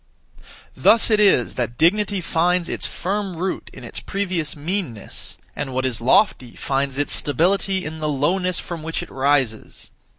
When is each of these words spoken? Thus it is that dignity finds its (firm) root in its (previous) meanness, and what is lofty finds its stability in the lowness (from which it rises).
Thus 0.75 1.11
it 1.11 1.19
is 1.19 1.53
that 1.61 1.77
dignity 1.77 2.21
finds 2.21 2.69
its 2.69 2.87
(firm) 2.87 3.37
root 3.37 3.69
in 3.71 3.83
its 3.83 3.99
(previous) 3.99 4.55
meanness, 4.55 5.37
and 5.55 5.75
what 5.75 5.85
is 5.85 6.01
lofty 6.01 6.55
finds 6.55 6.97
its 6.97 7.13
stability 7.13 7.85
in 7.85 7.99
the 7.99 8.09
lowness 8.09 8.57
(from 8.57 8.81
which 8.81 9.03
it 9.03 9.11
rises). 9.11 9.91